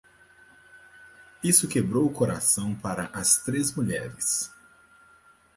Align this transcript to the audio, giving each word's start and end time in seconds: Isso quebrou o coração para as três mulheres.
Isso 1.43 1.67
quebrou 1.67 2.07
o 2.07 2.11
coração 2.11 2.73
para 2.73 3.11
as 3.13 3.37
três 3.45 3.71
mulheres. 3.75 4.51